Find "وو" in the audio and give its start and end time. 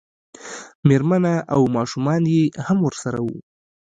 3.25-3.37